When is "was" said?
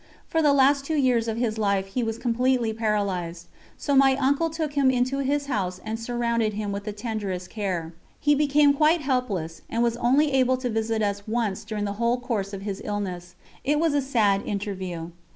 2.01-2.17, 9.83-9.97, 13.79-13.93